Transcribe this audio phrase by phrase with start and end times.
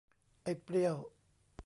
[0.43, 0.95] ไอ้เปรี้ยว